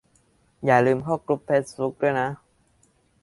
[0.65, 2.29] อย่าลืมเข้ากรุ๊ปเฟซบุ๊กด้วยนะ